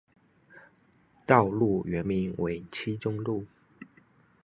[1.27, 3.45] 道路原名为七中路。